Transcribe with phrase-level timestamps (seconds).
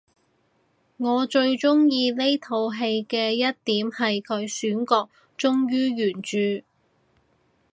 [0.97, 6.63] 我最鍾意呢套戲嘅一點係佢選角忠於原著